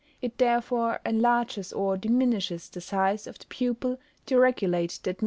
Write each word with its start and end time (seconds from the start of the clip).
It 0.19 0.39
therefore 0.39 0.99
enlarges 1.05 1.71
or 1.71 1.95
diminishes 1.95 2.69
the 2.69 2.81
size 2.81 3.27
of 3.27 3.37
the 3.37 3.45
pupil 3.45 3.99
to 4.25 4.39
regulate 4.39 4.99
the 5.03 5.11
admission 5.11 5.11
of 5.11 5.19
light. 5.19 5.19